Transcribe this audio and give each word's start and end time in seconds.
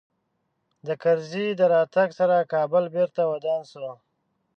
د 0.87 0.89
کرزي 1.03 1.47
د 1.59 1.61
راتګ 1.73 2.09
سره 2.19 2.49
کابل 2.53 2.83
بېرته 2.95 3.21
ودان 3.31 3.61
سو 3.71 3.87